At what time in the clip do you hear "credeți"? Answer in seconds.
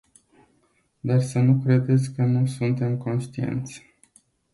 1.65-2.13